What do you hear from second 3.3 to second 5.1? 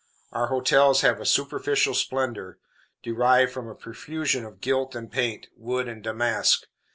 from a profusion of gilt